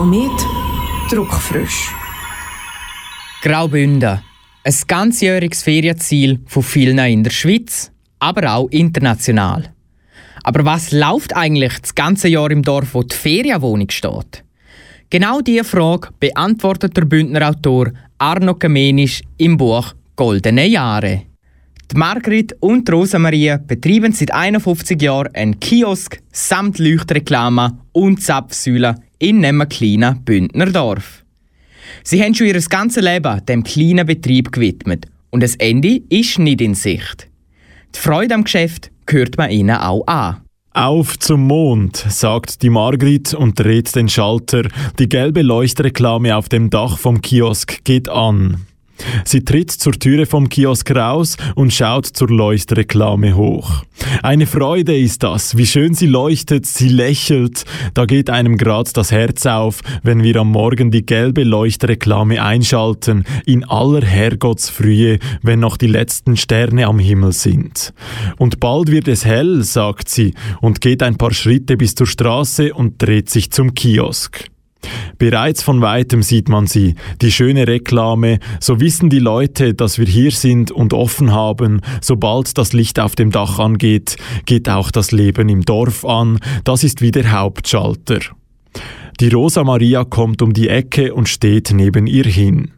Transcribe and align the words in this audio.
Komet 0.00 0.46
druckfrisch. 1.10 1.90
Graubünden. 3.42 4.20
Ein 4.64 4.74
ganzjähriges 4.86 5.62
Ferienziel 5.62 6.40
von 6.46 6.62
vielen 6.62 6.98
in 7.00 7.22
der 7.22 7.30
Schweiz, 7.30 7.92
aber 8.18 8.50
auch 8.50 8.70
international. 8.70 9.74
Aber 10.42 10.64
was 10.64 10.92
läuft 10.92 11.36
eigentlich 11.36 11.78
das 11.80 11.94
ganze 11.94 12.28
Jahr 12.28 12.50
im 12.50 12.62
Dorf, 12.62 12.94
wo 12.94 13.02
die 13.02 13.14
Ferienwohnung 13.14 13.90
steht? 13.90 14.42
Genau 15.10 15.42
diese 15.42 15.64
Frage 15.64 16.08
beantwortet 16.18 16.96
der 16.96 17.04
Bündner 17.04 17.50
Autor 17.50 17.92
Arno 18.16 18.54
Gemenisch 18.54 19.20
im 19.36 19.58
Buch 19.58 19.92
Goldene 20.16 20.66
Jahre. 20.66 21.24
Die 21.92 21.96
Margrit 21.98 22.56
und 22.60 22.88
die 22.88 22.92
Rosamarie 22.92 23.58
betreiben 23.66 24.14
seit 24.14 24.32
51 24.32 25.02
Jahren 25.02 25.34
einen 25.34 25.60
Kiosk 25.60 26.22
samt 26.32 26.78
Leuchtreklame 26.78 27.76
und 27.92 28.22
Zapfsäule 28.22 28.94
in 29.20 29.44
einem 29.44 29.68
kleinen 29.68 30.24
Bündner 30.24 30.66
Dorf. 30.66 31.24
Sie 32.02 32.20
haben 32.20 32.34
schon 32.34 32.48
ihr 32.48 32.60
ganzes 32.60 33.02
Leben 33.04 33.44
dem 33.46 33.62
kleinen 33.62 34.06
Betrieb 34.06 34.50
gewidmet 34.50 35.06
und 35.30 35.42
das 35.42 35.54
Ende 35.56 36.00
ist 36.08 36.38
nicht 36.38 36.60
in 36.60 36.74
Sicht. 36.74 37.28
Die 37.94 37.98
Freude 38.00 38.34
am 38.34 38.44
Geschäft 38.44 38.90
gehört 39.06 39.36
man 39.38 39.50
ihnen 39.50 39.76
auch 39.76 40.06
an. 40.06 40.38
Auf 40.72 41.18
zum 41.18 41.46
Mond, 41.48 41.96
sagt 41.96 42.62
die 42.62 42.70
Margrit 42.70 43.34
und 43.34 43.58
dreht 43.58 43.94
den 43.96 44.08
Schalter. 44.08 44.68
Die 44.98 45.08
gelbe 45.08 45.42
Leuchtreklame 45.42 46.36
auf 46.36 46.48
dem 46.48 46.70
Dach 46.70 46.96
vom 46.96 47.20
Kiosk 47.20 47.84
geht 47.84 48.08
an. 48.08 48.66
Sie 49.24 49.44
tritt 49.44 49.70
zur 49.70 49.92
Türe 49.92 50.26
vom 50.26 50.48
Kiosk 50.48 50.90
raus 50.90 51.36
und 51.54 51.72
schaut 51.72 52.06
zur 52.06 52.28
Leuchtreklame 52.28 53.36
hoch. 53.36 53.84
Eine 54.22 54.46
Freude 54.46 54.96
ist 54.96 55.22
das, 55.22 55.56
wie 55.56 55.66
schön 55.66 55.94
sie 55.94 56.06
leuchtet, 56.06 56.66
sie 56.66 56.88
lächelt. 56.88 57.64
Da 57.94 58.06
geht 58.06 58.30
einem 58.30 58.56
grad 58.56 58.96
das 58.96 59.12
Herz 59.12 59.46
auf, 59.46 59.80
wenn 60.02 60.22
wir 60.22 60.36
am 60.36 60.50
Morgen 60.50 60.90
die 60.90 61.04
gelbe 61.04 61.44
Leuchtreklame 61.44 62.42
einschalten, 62.42 63.24
in 63.46 63.64
aller 63.64 64.04
Herrgottsfrühe, 64.04 65.18
wenn 65.42 65.60
noch 65.60 65.76
die 65.76 65.86
letzten 65.86 66.36
Sterne 66.36 66.86
am 66.86 66.98
Himmel 66.98 67.32
sind. 67.32 67.92
Und 68.38 68.60
bald 68.60 68.90
wird 68.90 69.08
es 69.08 69.24
hell, 69.24 69.62
sagt 69.62 70.08
sie, 70.08 70.34
und 70.60 70.80
geht 70.80 71.02
ein 71.02 71.16
paar 71.16 71.32
Schritte 71.32 71.76
bis 71.76 71.94
zur 71.94 72.06
Straße 72.06 72.74
und 72.74 73.00
dreht 73.00 73.30
sich 73.30 73.50
zum 73.50 73.74
Kiosk. 73.74 74.49
Bereits 75.18 75.62
von 75.62 75.80
weitem 75.82 76.22
sieht 76.22 76.48
man 76.48 76.66
sie, 76.66 76.94
die 77.20 77.30
schöne 77.30 77.66
Reklame, 77.66 78.38
so 78.58 78.80
wissen 78.80 79.10
die 79.10 79.18
Leute, 79.18 79.74
dass 79.74 79.98
wir 79.98 80.06
hier 80.06 80.30
sind 80.30 80.70
und 80.70 80.94
offen 80.94 81.32
haben, 81.32 81.80
sobald 82.00 82.56
das 82.56 82.72
Licht 82.72 82.98
auf 82.98 83.16
dem 83.16 83.30
Dach 83.30 83.58
angeht, 83.58 84.16
geht 84.46 84.68
auch 84.68 84.90
das 84.90 85.12
Leben 85.12 85.48
im 85.48 85.62
Dorf 85.62 86.04
an, 86.04 86.38
das 86.64 86.84
ist 86.84 87.02
wie 87.02 87.10
der 87.10 87.30
Hauptschalter. 87.32 88.20
Die 89.20 89.28
Rosa 89.28 89.64
Maria 89.64 90.04
kommt 90.04 90.40
um 90.40 90.54
die 90.54 90.68
Ecke 90.68 91.12
und 91.12 91.28
steht 91.28 91.72
neben 91.74 92.06
ihr 92.06 92.24
hin. 92.24 92.70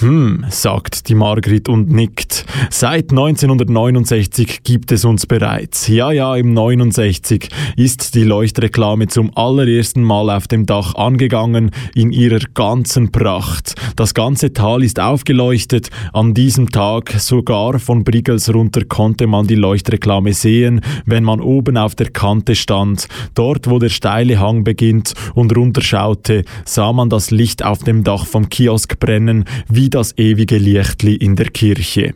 Hm, 0.00 0.44
sagt 0.50 1.08
die 1.08 1.14
Margrit 1.14 1.68
und 1.68 1.88
nickt. 1.88 2.44
Seit 2.68 3.10
1969 3.10 4.64
gibt 4.64 4.90
es 4.90 5.04
uns 5.04 5.24
bereits. 5.24 5.86
Ja, 5.86 6.10
ja, 6.10 6.34
im 6.34 6.52
69 6.52 7.48
ist 7.76 8.16
die 8.16 8.24
Leuchtreklame 8.24 9.06
zum 9.06 9.36
allerersten 9.36 10.02
Mal 10.02 10.30
auf 10.30 10.48
dem 10.48 10.66
Dach 10.66 10.96
angegangen 10.96 11.70
in 11.94 12.10
ihrer 12.10 12.40
ganzen 12.54 13.12
Pracht. 13.12 13.76
Das 13.94 14.14
ganze 14.14 14.52
Tal 14.52 14.82
ist 14.82 14.98
aufgeleuchtet. 14.98 15.90
An 16.12 16.34
diesem 16.34 16.70
Tag 16.70 17.12
sogar 17.18 17.78
von 17.78 18.02
Briggels 18.02 18.52
runter 18.52 18.84
konnte 18.84 19.28
man 19.28 19.46
die 19.46 19.54
Leuchtreklame 19.54 20.32
sehen, 20.32 20.80
wenn 21.06 21.22
man 21.22 21.40
oben 21.40 21.76
auf 21.76 21.94
der 21.94 22.10
Kante 22.10 22.56
stand. 22.56 23.06
Dort, 23.36 23.70
wo 23.70 23.78
der 23.78 23.90
steile 23.90 24.40
Hang 24.40 24.64
beginnt 24.64 25.14
und 25.34 25.56
runterschaute, 25.56 26.44
sah 26.64 26.92
man 26.92 27.10
das 27.10 27.30
Licht 27.30 27.64
auf 27.64 27.84
dem 27.84 28.02
Dach 28.02 28.26
vom 28.26 28.48
Kiosk 28.48 28.98
brennen, 28.98 29.44
wie 29.68 29.90
das 29.90 30.16
ewige 30.18 30.58
Lichtli 30.58 31.14
in 31.14 31.36
der 31.36 31.50
Kirche. 31.50 32.14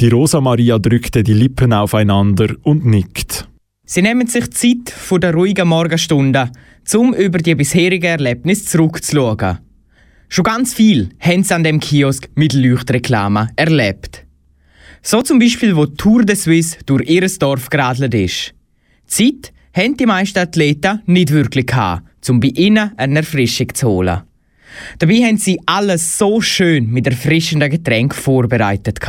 Die 0.00 0.08
Rosa 0.08 0.40
Maria 0.40 0.78
drückte 0.78 1.22
die 1.22 1.34
Lippen 1.34 1.72
aufeinander 1.72 2.54
und 2.62 2.84
nickt. 2.84 3.48
Sie 3.84 4.02
nehmen 4.02 4.26
sich 4.26 4.50
Zeit 4.50 4.90
von 4.90 5.20
der 5.20 5.32
ruhigen 5.32 5.68
Morgenstunde, 5.68 6.50
um 6.94 7.14
über 7.14 7.38
die 7.38 7.54
bisherigen 7.54 8.06
Erlebnisse 8.06 8.66
zurückzuschauen. 8.66 9.58
Schon 10.28 10.44
ganz 10.44 10.74
viel 10.74 11.10
haben 11.20 11.44
sie 11.44 11.54
an 11.54 11.62
dem 11.62 11.78
Kiosk 11.78 12.28
mit 12.34 12.52
Leuchtreklame 12.52 13.48
erlebt. 13.54 14.26
So 15.02 15.22
zum 15.22 15.38
Beispiel, 15.38 15.76
wo 15.76 15.86
Tour 15.86 16.24
de 16.24 16.34
Suisse 16.34 16.78
durch 16.84 17.08
ihr 17.08 17.28
Dorf 17.38 17.70
geradelt 17.70 18.12
ist. 18.12 18.54
Zeit 19.06 19.52
haben 19.72 19.96
die 19.96 20.06
meisten 20.06 20.40
Athleten 20.40 21.02
nicht 21.06 21.30
wirklich 21.30 21.66
gehabt, 21.66 22.28
um 22.28 22.40
bei 22.40 22.48
ihnen 22.48 22.90
eine 22.96 23.20
Erfrischung 23.20 23.72
zu 23.72 23.86
holen. 23.86 24.22
Dabei 24.98 25.16
haben 25.22 25.38
sie 25.38 25.60
alles 25.66 26.18
so 26.18 26.40
schön 26.40 26.90
mit 26.90 27.06
erfrischenden 27.06 27.70
Getränken 27.70 28.18
vorbereitet. 28.18 29.00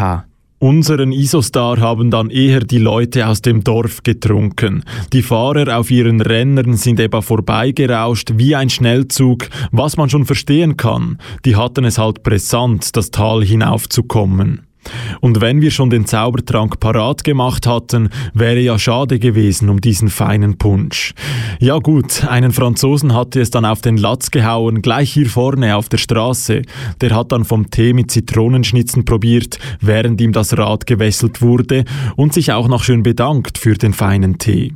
Unseren 0.59 1.11
Isostar 1.11 1.79
haben 1.79 2.09
dann 2.09 2.31
eher 2.31 2.61
die 2.61 2.79
Leute 2.79 3.27
aus 3.27 3.43
dem 3.43 3.63
Dorf 3.63 4.01
getrunken. 4.01 4.83
Die 5.13 5.21
Fahrer 5.21 5.77
auf 5.77 5.91
ihren 5.91 6.19
Rennern 6.19 6.73
sind 6.73 6.99
eben 6.99 7.21
vorbeigerauscht 7.21 8.33
wie 8.37 8.55
ein 8.55 8.71
Schnellzug, 8.71 9.49
was 9.71 9.97
man 9.97 10.09
schon 10.09 10.25
verstehen 10.25 10.75
kann. 10.75 11.19
Die 11.45 11.55
hatten 11.55 11.85
es 11.85 11.99
halt 11.99 12.23
brisant, 12.23 12.95
das 12.97 13.11
Tal 13.11 13.45
hinaufzukommen. 13.45 14.66
Und 15.21 15.41
wenn 15.41 15.61
wir 15.61 15.71
schon 15.71 15.89
den 15.89 16.05
Zaubertrank 16.05 16.79
parat 16.79 17.23
gemacht 17.23 17.67
hatten, 17.67 18.09
wäre 18.33 18.59
ja 18.59 18.77
schade 18.79 19.19
gewesen 19.19 19.69
um 19.69 19.81
diesen 19.81 20.09
feinen 20.09 20.57
Punsch. 20.57 21.13
Ja 21.59 21.77
gut, 21.79 22.25
einen 22.25 22.51
Franzosen 22.51 23.13
hatte 23.13 23.41
es 23.41 23.51
dann 23.51 23.65
auf 23.65 23.81
den 23.81 23.97
Latz 23.97 24.31
gehauen, 24.31 24.81
gleich 24.81 25.11
hier 25.11 25.29
vorne 25.29 25.75
auf 25.75 25.89
der 25.89 25.97
Straße. 25.97 26.61
Der 27.01 27.15
hat 27.15 27.31
dann 27.31 27.45
vom 27.45 27.69
Tee 27.71 27.93
mit 27.93 28.11
Zitronenschnitzen 28.11 29.05
probiert, 29.05 29.59
während 29.81 30.21
ihm 30.21 30.31
das 30.31 30.57
Rad 30.57 30.85
gewesselt 30.85 31.41
wurde 31.41 31.85
und 32.15 32.33
sich 32.33 32.51
auch 32.51 32.67
noch 32.67 32.83
schön 32.83 33.03
bedankt 33.03 33.57
für 33.57 33.75
den 33.75 33.93
feinen 33.93 34.37
Tee. 34.37 34.73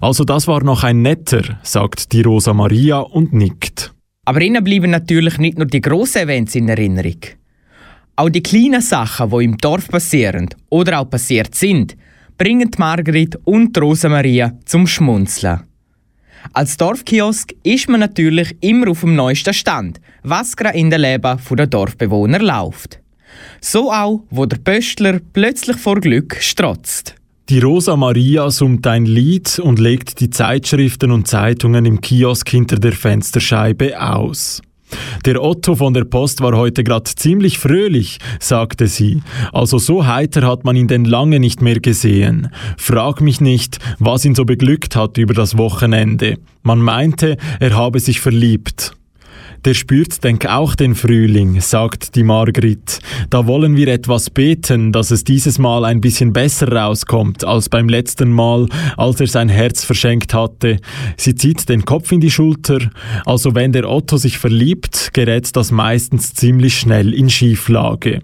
Also 0.00 0.24
das 0.24 0.48
war 0.48 0.62
noch 0.64 0.82
ein 0.82 1.02
netter, 1.02 1.58
sagt 1.62 2.12
die 2.12 2.22
Rosa 2.22 2.54
Maria 2.54 2.98
und 2.98 3.32
nickt. 3.32 3.92
Aber 4.24 4.40
ihnen 4.40 4.62
bleiben 4.62 4.90
natürlich 4.90 5.38
nicht 5.38 5.58
nur 5.58 5.66
die 5.66 5.80
grossen 5.80 6.22
Events 6.22 6.54
in 6.54 6.68
Erinnerung. 6.68 7.18
Auch 8.16 8.28
die 8.28 8.42
kleinen 8.42 8.82
Sachen, 8.82 9.30
die 9.30 9.44
im 9.44 9.56
Dorf 9.58 9.88
passieren 9.88 10.50
oder 10.68 11.00
auch 11.00 11.08
passiert 11.08 11.54
sind, 11.54 11.96
bringen 12.36 12.70
Margrit 12.76 13.38
und 13.44 13.76
Rosamaria 13.78 14.52
zum 14.64 14.86
Schmunzeln. 14.86 15.62
Als 16.52 16.76
Dorfkiosk 16.76 17.54
ist 17.62 17.88
man 17.88 18.00
natürlich 18.00 18.56
immer 18.60 18.90
auf 18.90 19.00
dem 19.00 19.14
neuesten 19.14 19.54
Stand, 19.54 20.00
was 20.22 20.56
gerade 20.56 20.76
in 20.76 20.90
den 20.90 21.00
Leben 21.00 21.38
der 21.50 21.66
Dorfbewohner 21.66 22.40
läuft. 22.40 23.00
So 23.60 23.92
auch, 23.92 24.24
wo 24.30 24.44
der 24.44 24.58
Pöstler 24.58 25.20
plötzlich 25.32 25.76
vor 25.76 26.00
Glück 26.00 26.36
strotzt. 26.40 27.14
Die 27.48 27.60
Rosa 27.60 27.96
Maria 27.96 28.50
summt 28.50 28.86
ein 28.86 29.06
Lied 29.06 29.58
und 29.58 29.78
legt 29.78 30.20
die 30.20 30.30
Zeitschriften 30.30 31.10
und 31.10 31.28
Zeitungen 31.28 31.84
im 31.86 32.00
Kiosk 32.00 32.48
hinter 32.48 32.76
der 32.76 32.92
Fensterscheibe 32.92 34.00
aus. 34.00 34.62
Der 35.24 35.42
Otto 35.42 35.76
von 35.76 35.94
der 35.94 36.04
Post 36.04 36.40
war 36.40 36.56
heute 36.56 36.84
grad 36.84 37.08
ziemlich 37.08 37.58
fröhlich, 37.58 38.18
sagte 38.40 38.86
sie. 38.86 39.22
Also 39.52 39.78
so 39.78 40.06
heiter 40.06 40.46
hat 40.46 40.64
man 40.64 40.76
ihn 40.76 40.88
denn 40.88 41.04
lange 41.04 41.40
nicht 41.40 41.62
mehr 41.62 41.80
gesehen. 41.80 42.48
Frag 42.76 43.20
mich 43.20 43.40
nicht, 43.40 43.78
was 43.98 44.24
ihn 44.24 44.34
so 44.34 44.44
beglückt 44.44 44.96
hat 44.96 45.18
über 45.18 45.34
das 45.34 45.58
Wochenende. 45.58 46.38
Man 46.62 46.80
meinte, 46.80 47.36
er 47.60 47.76
habe 47.76 48.00
sich 48.00 48.20
verliebt. 48.20 48.92
Der 49.64 49.74
spürt, 49.74 50.24
denk 50.24 50.46
auch 50.46 50.74
den 50.74 50.96
Frühling, 50.96 51.60
sagt 51.60 52.16
die 52.16 52.24
Margrit. 52.24 52.98
Da 53.30 53.46
wollen 53.46 53.76
wir 53.76 53.86
etwas 53.86 54.28
beten, 54.28 54.90
dass 54.90 55.12
es 55.12 55.22
dieses 55.22 55.60
Mal 55.60 55.84
ein 55.84 56.00
bisschen 56.00 56.32
besser 56.32 56.72
rauskommt 56.72 57.44
als 57.44 57.68
beim 57.68 57.88
letzten 57.88 58.32
Mal, 58.32 58.66
als 58.96 59.20
er 59.20 59.28
sein 59.28 59.48
Herz 59.48 59.84
verschenkt 59.84 60.34
hatte. 60.34 60.78
Sie 61.16 61.36
zieht 61.36 61.68
den 61.68 61.84
Kopf 61.84 62.10
in 62.10 62.20
die 62.20 62.32
Schulter. 62.32 62.90
Also 63.24 63.54
wenn 63.54 63.70
der 63.70 63.88
Otto 63.88 64.16
sich 64.16 64.38
verliebt, 64.38 65.10
gerät 65.12 65.54
das 65.54 65.70
meistens 65.70 66.34
ziemlich 66.34 66.78
schnell 66.78 67.14
in 67.14 67.30
Schieflage. 67.30 68.22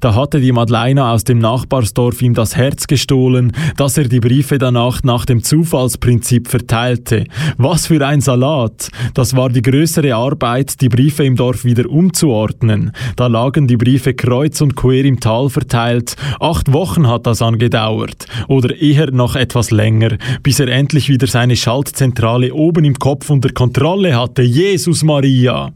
Da 0.00 0.14
hatte 0.14 0.40
die 0.40 0.52
Madleina 0.52 1.12
aus 1.12 1.24
dem 1.24 1.38
Nachbarsdorf 1.38 2.20
ihm 2.20 2.34
das 2.34 2.56
Herz 2.56 2.86
gestohlen, 2.86 3.52
dass 3.76 3.96
er 3.96 4.04
die 4.04 4.20
Briefe 4.20 4.58
danach 4.58 5.02
nach 5.02 5.24
dem 5.24 5.42
Zufallsprinzip 5.42 6.48
verteilte. 6.48 7.24
Was 7.56 7.86
für 7.86 8.06
ein 8.06 8.20
Salat! 8.20 8.90
Das 9.14 9.34
war 9.34 9.48
die 9.48 9.62
größere 9.62 10.14
Arbeit, 10.14 10.80
die 10.80 10.88
Briefe 10.88 11.24
im 11.24 11.36
Dorf 11.36 11.64
wieder 11.64 11.88
umzuordnen. 11.88 12.92
Da 13.16 13.28
lagen 13.28 13.66
die 13.66 13.76
Briefe 13.76 14.14
kreuz 14.14 14.60
und 14.60 14.76
quer 14.76 15.04
im 15.04 15.20
Tal 15.20 15.48
verteilt. 15.48 16.16
Acht 16.40 16.72
Wochen 16.72 17.08
hat 17.08 17.26
das 17.26 17.40
angedauert. 17.40 18.26
Oder 18.48 18.76
eher 18.76 19.10
noch 19.10 19.36
etwas 19.36 19.70
länger, 19.70 20.18
bis 20.42 20.60
er 20.60 20.68
endlich 20.68 21.08
wieder 21.08 21.26
seine 21.26 21.56
Schaltzentrale 21.56 22.52
oben 22.52 22.84
im 22.84 22.98
Kopf 22.98 23.30
unter 23.30 23.50
Kontrolle 23.50 24.16
hatte. 24.16 24.42
Jesus 24.42 25.02
Maria! 25.02 25.72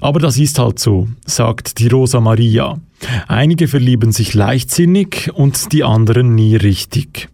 Aber 0.00 0.20
das 0.20 0.38
ist 0.38 0.58
halt 0.58 0.78
so, 0.78 1.08
sagt 1.24 1.78
die 1.78 1.88
Rosa 1.88 2.20
Maria. 2.20 2.78
Einige 3.28 3.68
verlieben 3.68 4.12
sich 4.12 4.34
leichtsinnig 4.34 5.30
und 5.34 5.72
die 5.72 5.84
anderen 5.84 6.34
nie 6.34 6.56
richtig. 6.56 7.28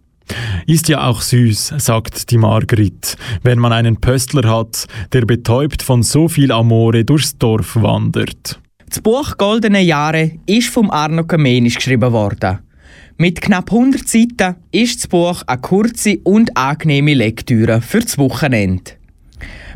Ist 0.66 0.88
ja 0.88 1.06
auch 1.06 1.22
süß, 1.22 1.74
sagt 1.78 2.30
die 2.30 2.38
Margrit, 2.38 3.16
wenn 3.42 3.58
man 3.58 3.72
einen 3.72 4.00
Pöstler 4.00 4.48
hat, 4.50 4.86
der 5.12 5.24
betäubt 5.24 5.82
von 5.82 6.02
so 6.02 6.28
viel 6.28 6.52
Amore 6.52 7.04
durchs 7.04 7.38
Dorf 7.38 7.76
wandert. 7.76 8.60
Das 8.88 9.00
Buch 9.00 9.36
Goldene 9.36 9.80
Jahre 9.80 10.32
ist 10.46 10.68
vom 10.68 10.90
Arno 10.90 11.24
Kamenisch 11.24 11.76
geschrieben 11.76 12.12
worden. 12.12 12.58
Mit 13.16 13.40
knapp 13.40 13.72
100 13.72 14.06
Seiten 14.06 14.56
ist 14.70 15.00
das 15.00 15.08
Buch 15.08 15.42
eine 15.46 15.60
kurze 15.60 16.18
und 16.22 16.56
angenehme 16.56 17.14
Lektüre 17.14 17.80
für 17.80 18.00
das 18.00 18.16
Wochenende. 18.16 18.92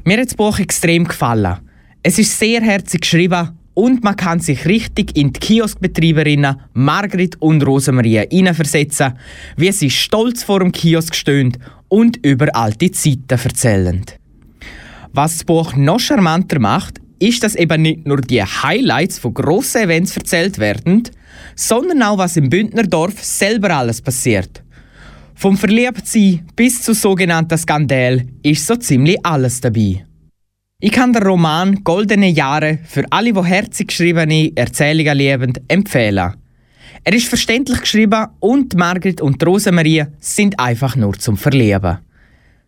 Mir 0.04 0.18
hat 0.18 0.26
das 0.26 0.34
Buch 0.34 0.58
extrem 0.58 1.04
gefallen. 1.04 1.58
Es 2.04 2.18
ist 2.18 2.36
sehr 2.36 2.60
herzig 2.60 3.02
geschrieben 3.02 3.50
und 3.74 4.02
man 4.02 4.16
kann 4.16 4.40
sich 4.40 4.66
richtig 4.66 5.16
in 5.16 5.32
die 5.32 5.38
Kioskbetreiberinnen 5.38 6.56
Margrit 6.72 7.40
und 7.40 7.64
Rosemarie 7.64 8.26
hineinversetzen, 8.28 9.12
wie 9.56 9.70
sie 9.70 9.88
stolz 9.88 10.42
vor 10.42 10.58
dem 10.58 10.72
Kiosk 10.72 11.14
stehen 11.14 11.56
und 11.88 12.16
über 12.26 12.48
alte 12.56 12.90
Zeiten 12.90 13.22
erzählen. 13.28 14.04
Was 15.12 15.34
das 15.34 15.44
Buch 15.44 15.76
noch 15.76 16.00
charmanter 16.00 16.58
macht, 16.58 17.00
ist, 17.20 17.44
dass 17.44 17.54
eben 17.54 17.82
nicht 17.82 18.04
nur 18.04 18.20
die 18.20 18.42
Highlights 18.42 19.20
von 19.20 19.34
grossen 19.34 19.82
Events 19.82 20.16
erzählt 20.16 20.58
werden, 20.58 21.04
sondern 21.54 22.02
auch, 22.02 22.18
was 22.18 22.36
im 22.36 22.50
Bündnerdorf 22.50 23.22
selber 23.22 23.76
alles 23.76 24.02
passiert. 24.02 24.64
Vom 25.36 25.56
Verliebtsein 25.56 26.48
bis 26.56 26.82
zu 26.82 26.94
sogenannten 26.94 27.56
Skandal 27.56 28.26
ist 28.42 28.66
so 28.66 28.74
ziemlich 28.74 29.24
alles 29.24 29.60
dabei. 29.60 30.04
Ich 30.84 30.90
kann 30.90 31.12
den 31.12 31.22
Roman 31.22 31.84
Goldene 31.84 32.28
Jahre 32.30 32.80
für 32.82 33.04
alle, 33.10 33.32
die 33.32 33.44
herzig 33.44 33.86
geschriebene 33.86 34.50
Erzählungen 34.56 35.16
lieben, 35.16 35.52
empfehlen. 35.68 36.34
Er 37.04 37.12
ist 37.12 37.28
verständlich 37.28 37.82
geschrieben 37.82 38.26
und 38.40 38.74
Margret 38.74 39.20
und 39.20 39.46
Rosemarie 39.46 40.06
sind 40.18 40.58
einfach 40.58 40.96
nur 40.96 41.16
zum 41.16 41.36
Verlieben. 41.36 41.98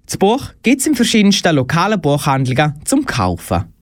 Das 0.06 0.16
Buch 0.16 0.50
gibt 0.62 0.80
es 0.80 0.86
in 0.86 0.94
verschiedensten 0.94 1.56
lokalen 1.56 2.00
Buchhandlungen 2.00 2.74
zum 2.84 3.04
Kaufen. 3.04 3.64